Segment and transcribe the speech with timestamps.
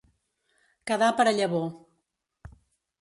[0.91, 1.69] Quedar per a llavor.